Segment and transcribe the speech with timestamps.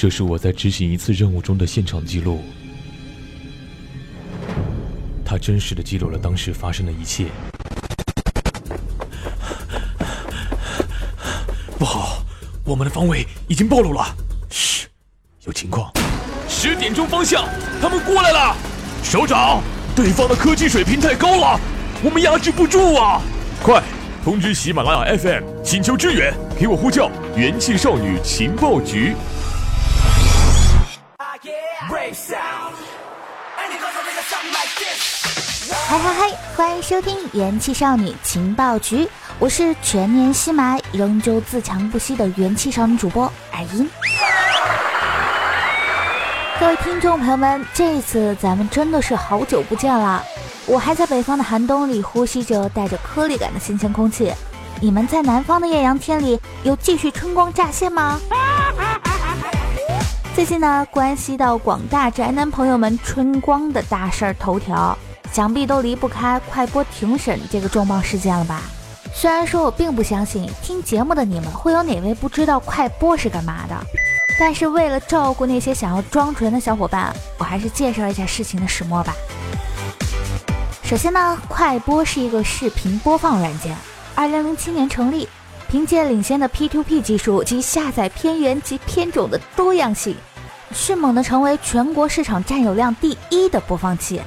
[0.00, 2.42] 这是我在执行一次任务中的现场记录，
[5.22, 7.26] 他真实的记录了当时发生的一切。
[11.78, 12.22] 不好，
[12.64, 14.02] 我们的方位已经暴露了。
[14.48, 14.86] 嘘，
[15.44, 15.92] 有情况。
[16.48, 17.46] 十点钟方向，
[17.82, 18.56] 他们过来了。
[19.02, 19.62] 首长，
[19.94, 21.60] 对方的科技水平太高了，
[22.02, 23.20] 我们压制不住啊！
[23.62, 23.82] 快
[24.24, 29.14] 通知喜马拉雅 FM，请求支援，给我呼叫元气少女情报局。
[31.42, 31.48] 嗨
[35.98, 36.30] 嗨嗨！
[36.54, 39.08] 欢迎收听元气少女情报局，
[39.38, 43.88] 我是全年吸霾仍旧自强不息的元气少女主播尔音。
[46.58, 50.22] 各位听众朋友们，这一次咱们真的是好久不见了。
[50.66, 54.30] 我还在北方的寒冬里呼吸着带着颗粒感的新鲜空气，
[54.78, 58.20] 你们在南方的艳阳天里有继续春光乍现吗？
[60.32, 64.96] 最近呢，关系到广大宅男朋友们春光的大事儿头条，
[65.32, 68.62] 想必都离不开快播庭审这个重磅事件了吧？
[69.12, 73.76] 虽然说我并不相信听节目的你们会有哪位不知道快播是干嘛的。
[74.38, 79.12] 但是为了照顾那些想要装纯的小伙伴，我还是介绍一下事情的始末吧。
[80.84, 83.76] 首先呢，快播是一个视频播放软件，
[84.14, 85.28] 二零零七年成立，
[85.70, 90.16] 凭借领先的 P2P 技术及下载片源及片种的多样性，
[90.72, 94.20] 迅猛地成为全国市场占有量第一的播放器。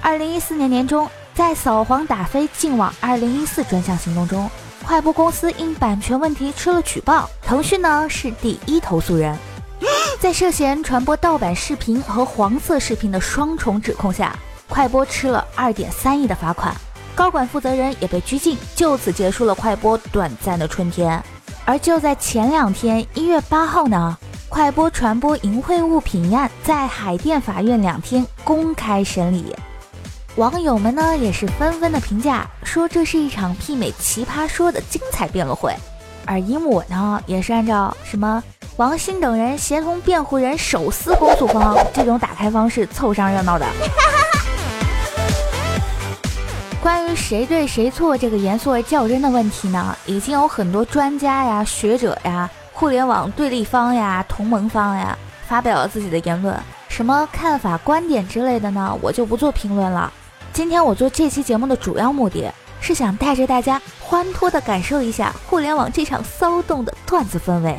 [0.00, 4.50] 二零一四年年中，在扫黄打非净网二零一四专项行动中，
[4.84, 9.38] 快播公司因版权问题吃了举报，腾讯呢是第一投诉人。
[10.18, 14.36] 在涉嫌传播盗版视频和黄色视频的双重指控下，
[14.68, 16.74] 快播吃了二点三亿的罚款，
[17.18, 21.20] 高管负责人也被拘禁，就此结束了快播短暂的春天。
[21.64, 24.16] 而就在前两天，一月八号呢，
[24.48, 29.52] 快播传播淫秽物品一案在海淀法院两天公开审理，
[30.36, 35.74] 网友们呢也是纷纷的评价说这是一场媲美奇葩说的精彩辩论会，
[36.24, 38.40] 而因我呢也是按照什么。
[38.76, 43.66] 王鑫等人协同辩护人手撕公诉方，这种打开方式凑上热闹的。
[46.80, 55.18] 关于谁对谁错这个严肃而较真的问题呢，已经有很多专家呀、学者呀、互联网对立方呀、同盟方呀
[55.48, 56.56] 发表了自己的言论，
[56.88, 60.12] 什么看法、观点之类的呢，我就不做评论了。
[60.52, 62.48] 今天我做这期节目的主要目的
[62.80, 67.76] 是想带着大家欢脱的感受一下互联网这场骚动的段子氛围。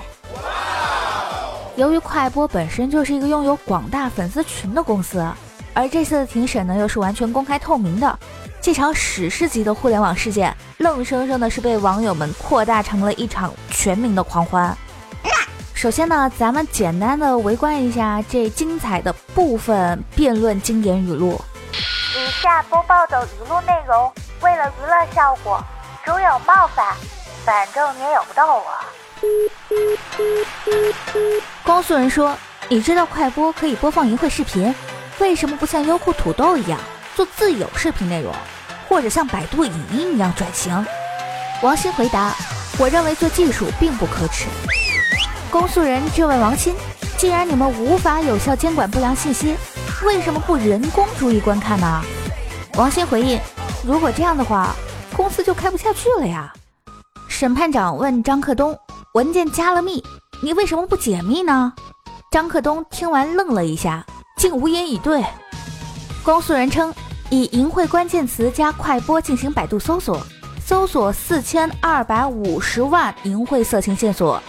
[1.77, 5.25] 由于快播本身就是一个拥有广大粉丝群的公司，
[5.73, 8.19] 而这次的庭审呢又是完全公开透明的，
[8.61, 14.77] 这场史诗级的互联网事件，愣生生的是被网友们扩大成了一场全民的狂欢。
[15.73, 21.39] 首先呢，咱们简单的围观一下这精彩的部分辩论经典语录。
[21.71, 24.11] 以下播报的语录内容，
[24.41, 25.63] 为了娱乐效果，
[26.05, 26.93] 如有冒犯，
[27.45, 28.63] 反正你也咬不到我。
[31.63, 32.35] 公诉人说
[32.67, 34.75] ：“你知道快播可以播放淫秽视频，
[35.19, 36.77] 为什么不像优酷、土豆一样
[37.19, 38.33] 做自有视频内容，
[38.87, 40.73] 或者像百度影音一样转型？”
[41.61, 42.33] 王鑫回答
[42.79, 44.45] ：“我认为做技术并不可耻。”
[45.51, 46.73] 公诉人质问王鑫
[47.19, 49.57] ：“既然你们无法有效监管不良信息，
[50.05, 52.01] 为什么不人工注意观看呢？”
[52.79, 53.37] 王鑫回应
[53.85, 54.73] ：“如果这样的话，
[55.13, 56.53] 公司就开不下去了呀。”
[57.27, 58.73] 审判长问张克东。
[59.15, 60.01] 文件加了密，
[60.41, 61.73] 你为什么不解密呢？
[62.31, 64.05] 张克东听完愣了一下，
[64.37, 65.21] 竟无言以对。
[66.23, 66.93] 公诉人称，
[67.31, 70.19] 以淫秽关键词加快播进行百度搜索，
[70.65, 74.39] 搜索四千二百五十万淫秽色情线索；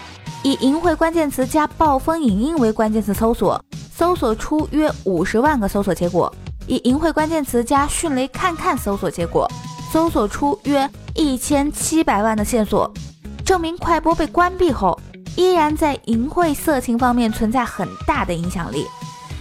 [0.42, 3.62] 以淫秽关键词加暴风影音为关键词搜索，
[3.94, 6.32] 搜索出约五十万个搜索结果；
[6.66, 9.47] 以淫秽关键词加迅雷看看搜索结果，
[9.92, 12.91] 搜索出约一千七百万的线索。
[13.44, 14.98] 证明快播被关闭后，
[15.36, 18.86] 依然在淫秽色情方面存在很大的影响力。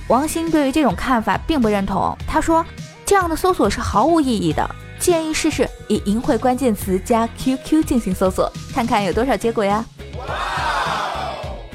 [0.10, 2.66] 王鑫对于这种看法并不认同，他说
[3.10, 4.70] 这样的搜索是毫无意义的，
[5.00, 9.84] 建议试试以淫秽关键词加 QQ 进行搜索，看看有多少结果呀。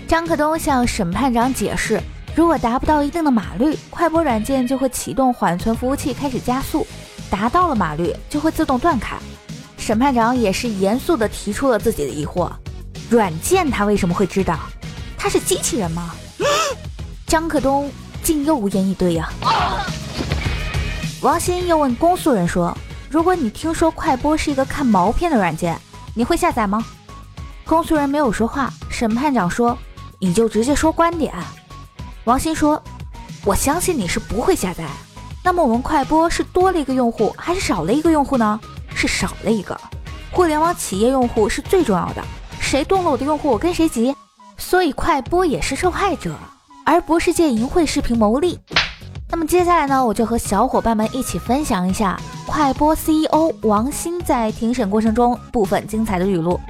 [0.07, 2.01] 张克东向审判长解释，
[2.37, 6.87] 如果达不到一定的码率，快播软件就会启动缓存服务器开始加速，
[7.29, 9.17] 达到了码率就会自动断开。
[9.77, 12.49] 审判长也是严肃地提出了自己的疑惑：
[13.11, 14.57] 软件他为什么会知道？
[15.19, 16.15] 他是机器人吗？
[17.27, 17.91] 张克东
[18.23, 19.29] 竟又无言以对呀。
[21.25, 22.77] 王鑫又问公诉人说
[23.09, 25.75] ：“如果你听说快播是一个看毛片的软件，
[26.15, 26.85] 你会下载吗？”，
[27.65, 28.71] 公诉人没有说话。
[28.91, 29.75] 审判长说
[30.21, 31.33] ：“你就直接说观点，
[32.25, 32.81] 王鑫说
[33.43, 34.85] ：“我相信你是不会下载。
[35.43, 38.61] 那么我们快播是多了一个用户，还是少了一个用户呢？
[38.95, 39.81] 是少了一个。
[40.31, 42.23] 互联网企业用户是最重要的，
[42.61, 44.15] 谁动了我的用户，我跟谁急。
[44.59, 46.35] 所以快播也是受害者，
[46.85, 48.59] 而不是借淫秽视频牟利。
[49.31, 56.61] 那么接下来呢，我就和小伙伴们一起分享一下快播 CEO 王鑫在庭审过程中部分精彩的语录。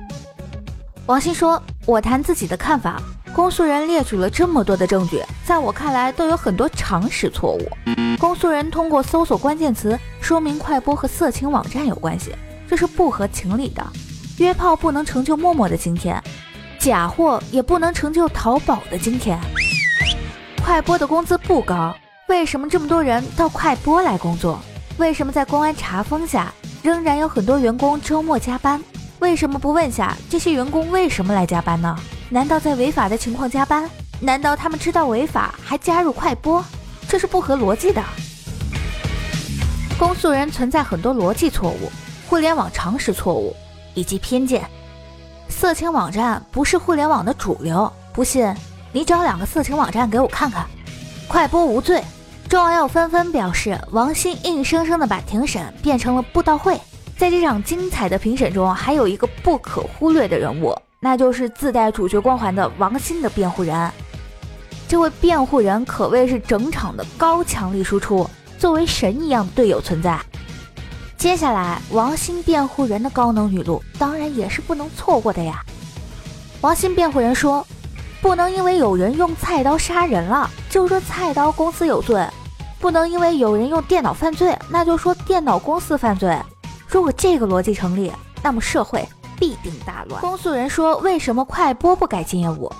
[1.06, 3.00] 王鑫说：“我谈自己的看法。”
[3.34, 7.68] 公诉人列举了这么多的证据，在我看来都有很多常识错误。
[8.16, 12.32] 公诉人通过搜索关键词说明快播和色情网站有关系，
[12.68, 13.84] 这是不合情理的。
[14.38, 16.22] 约炮不能成就陌陌的今天，
[16.78, 19.36] 假货也不能成就淘宝的今天。
[20.64, 21.92] 快播的工资不高，
[22.26, 24.58] 为什么这么多人到快播来工作？
[24.96, 28.82] 为什么在公安查封下，仍然有很多员工周末加班？
[29.18, 31.94] 为什么不问下这些员工为什么来加班呢？
[32.30, 33.88] 难道在违法的情况加班？
[34.20, 36.64] 难道他们知道违法还加入快播？
[37.06, 38.02] 这是不合逻辑的。
[39.98, 41.92] 公诉人存在很多逻辑错误、
[42.26, 43.54] 互联网常识错误
[43.92, 44.64] 以及偏见。
[45.50, 48.50] 色情网站不是互联网的主流，不信
[48.92, 50.66] 你找两个色情网站给我看看。
[51.26, 52.02] 快播无罪，
[52.54, 56.80] 众网友纷纷表示，王鑫硬生生的把庭审变成了布道会。
[57.18, 60.72] 在这场精彩的评审中，还有一个不可忽略的人物。
[61.00, 63.90] 那就是自带主角光环的王鑫的辩护人，
[64.86, 68.24] 这位辩护人可谓是整场的高强力输出，
[68.56, 70.16] 作为神一样的队友存在。
[71.18, 75.60] 接下来，王鑫辩护人的高能语录当然也是不能错过的呀。
[76.60, 77.66] 王鑫辩护人说
[78.22, 82.24] ：“不能因为有人用菜刀杀人了，就说菜刀公司有罪；
[82.84, 86.38] 不能因为有人用电脑犯罪，那就说电脑公司犯罪。
[86.86, 89.02] 如果这个逻辑成立，那么社会……”
[89.40, 90.20] 必定大乱。
[90.20, 92.70] 公诉人说：“为什么快播不改进业务？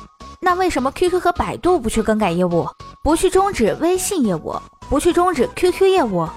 [0.43, 2.69] 那为什么 QQ 和百度不去更改业务，
[3.03, 4.55] 不去终止微信业务，
[4.91, 6.29] 不去终止 QQ 业务？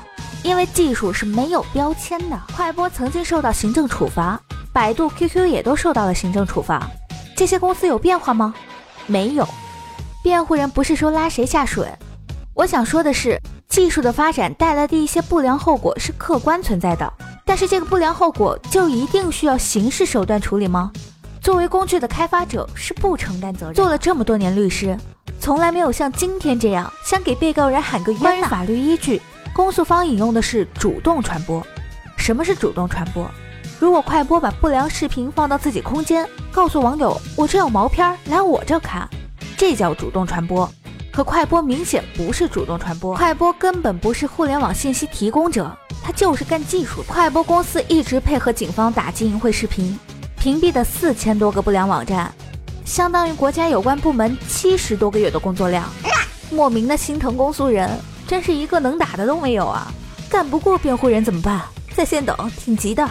[0.43, 2.41] 因为技术是没有标签的。
[2.55, 4.39] 快播曾经受到行政处罚，
[4.71, 6.87] 百度、QQ 也都受到了行政处罚。
[7.35, 8.53] 这些公司有变化吗？
[9.07, 9.45] 没有。
[10.23, 11.85] 辩护人不是说拉谁下水，
[12.53, 13.39] 我想说的是，
[13.77, 17.13] 技术的发展带来的一些不良后果是客观存在的。”
[17.45, 20.91] 但是这个不良后果就一定需要刑事手段处理吗？
[21.39, 23.75] 作为工具的开发者是不承担责任。
[23.75, 24.97] 做了这么多年律师，
[25.39, 28.19] 从来没有像今天这样想给被告人喊个冤。
[28.19, 29.21] 关于法律依据，
[29.53, 31.61] 公诉方引用的是主动传播。
[32.17, 33.29] 什么是主动传播？
[33.79, 39.07] 如果快播把不良视频放到自己空间，告诉网友我这有毛片，来我这看，
[39.55, 40.67] 这叫主动传播。
[41.17, 45.75] 可快播明显不是主动传播，快播根本不是互联网信息提供者。
[46.03, 47.07] 他就是干技术的。
[47.07, 49.97] 快播公司一直配合警方打击淫秽视频，
[50.37, 52.31] 屏蔽的四千多个不良网站，
[52.85, 55.85] 相当于国家有关部门七十多个月的工作量。
[56.51, 57.89] 莫名的心疼公诉人，
[58.27, 59.91] 真是一个能打的都没有啊！
[60.29, 61.63] 干不过辩护人怎么办？
[61.95, 63.03] 在线等，挺急的。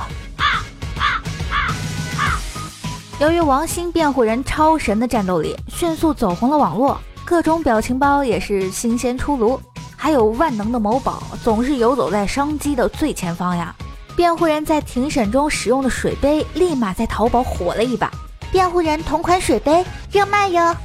[3.19, 9.61] 由于王鑫辩护人超神的战斗力，迅速走红了网络，各种表情包也是新鲜出炉。
[9.97, 13.75] 还有万能的某宝，总是游走在商机的最前方呀！
[14.15, 18.09] 辩护人在庭审中使用的水杯，立马在淘宝火了一把。
[18.53, 20.77] 辩护人同款水杯热卖哟！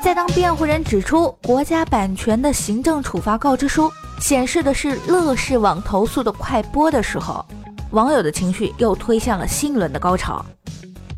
[0.00, 7.44] 在当辩护人指出国家版权的行政处罚告知书显示的是乐视网投诉的快播的时候，
[7.90, 10.44] 网友的情绪又推向了新一轮的高潮。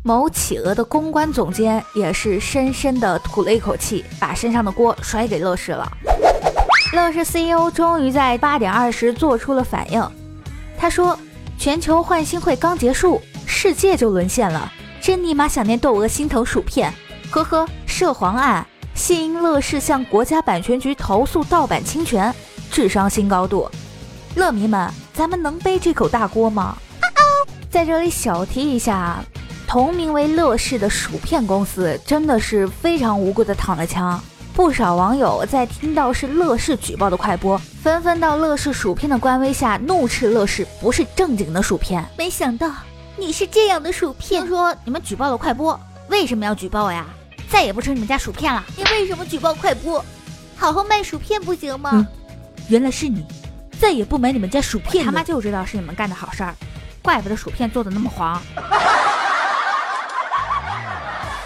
[0.03, 5.87] 某企鹅的公关总监也是深深的吐了一口气，把身上的锅甩给乐视了。
[6.93, 10.03] 乐视 CEO 终于在八点二十做出了反应，
[10.75, 11.17] 他说
[11.57, 16.91] ：“全球换新会刚结束，世界就沦陷了，真尼玛想念窦娥心疼薯片。”
[17.29, 18.65] 呵呵，涉黄案
[18.95, 22.33] 系因乐视向国家版权局投诉盗版侵权，
[22.71, 23.69] 智商新高度。
[24.33, 26.75] 乐迷们，咱们能背这口大锅吗？
[27.69, 29.23] 在这里小提一下。
[29.71, 34.21] 同名为乐视的薯片公司真的是非常无辜的躺了枪，
[34.53, 42.05] 不少网友在听到是乐视举报的快播，纷纷到乐视薯片的官微下怒斥乐视不是正经的薯片。
[42.17, 42.69] 没想到
[43.15, 47.05] 你是这样的薯片，听说你们举报了快播，为什么要举报呀？
[47.49, 48.61] 再也不吃你们家薯片了。
[48.75, 50.03] 你为什么举报快播？
[50.57, 52.05] 好好卖薯片不行吗？
[52.67, 53.25] 原来是你，
[53.79, 55.05] 再也不买你们家薯片。
[55.05, 56.53] 他妈就知道是你们干的好事儿，
[57.01, 58.37] 怪不得薯片做的那么黄。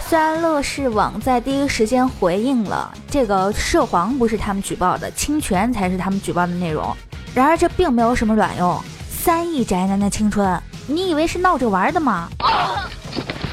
[0.08, 6.96] 虽然乐视网在第一时间回应了这个涉黄不是他们举报的，侵权才是他们举报的内容，
[7.34, 8.80] 然而这并没有什么卵用。
[9.10, 12.30] 三亿宅男的青春，你以为是闹着玩的吗？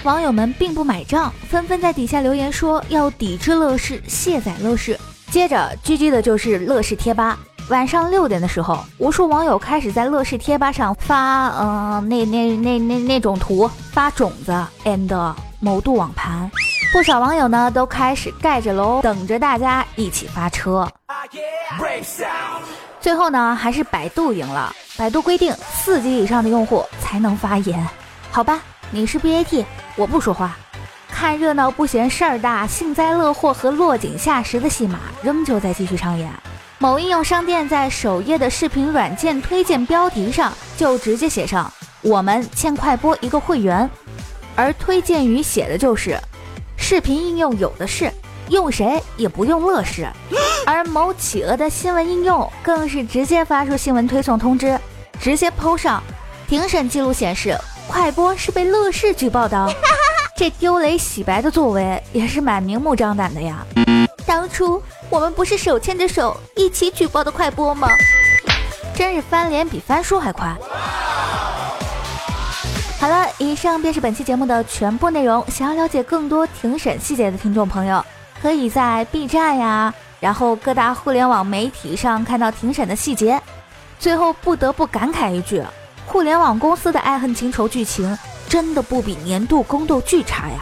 [0.04, 4.99] 网友们并不买账，纷纷在底下留言说要抵制乐视，卸载乐视。
[5.30, 7.38] 接着狙击的就是乐视贴吧。
[7.71, 14.52] 晚上六点的时候，无数网友开始在乐视贴吧上发，嗯，那那那那那种图，发种子
[14.85, 16.50] and 某度网盘。
[16.92, 20.87] 不少网友呢都开始盖着楼，等着大家一起发车。
[23.00, 24.75] 最后呢，还是百度赢了。
[24.99, 27.88] 百度规定，四级以上的用户才能发言。
[28.31, 29.64] 好吧，你是 BAT，
[29.97, 30.57] 我不说话。
[31.09, 36.28] 看热闹不嫌事儿大，幸灾乐祸和落井下石的戏码仍旧在继续上演。
[36.78, 43.88] 某应用商店在首页的视频软件推荐标题上就直接写上“我们欠快播一个会员”，
[44.54, 46.18] 而推荐语写的就是
[46.76, 48.12] “视频应用有的是，
[48.49, 50.06] 用谁也不用乐视”。
[50.66, 54.78] 而某企鹅的新闻应用更是直接发出新闻推送通知，
[55.21, 56.02] 直接 PO 上
[56.49, 57.56] 庭审记录显示，
[57.88, 59.68] 快播是被乐视举报的。
[60.37, 63.64] 这丢雷洗白的作为也是蛮明目张胆的呀！
[64.26, 67.88] 当初我们不是手牵着手一起举报的快播吗？
[68.94, 70.56] 真是翻脸比翻书还快！
[73.02, 75.44] 好了，以上便是本期节目的全部内容。
[75.50, 78.00] 想要了解更多庭审细节的听众朋友，
[78.40, 83.42] 可以在 B 站呀，然后各大互联网媒体上看到庭审的细节。
[83.99, 85.61] 最后不得不感慨一句：
[86.06, 88.16] 互联网公司的爱恨情仇剧情。
[88.49, 90.61] 真的不比年度宫斗剧差呀！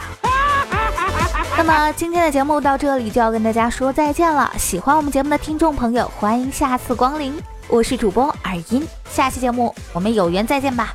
[1.55, 4.51] 那么今天的节目到这里就要跟大家说再见了。
[4.57, 7.39] 喜欢我们节目的听众朋友，欢迎下次光临。
[7.67, 10.91] 我是主播耳音，下期节目我们有缘再见吧。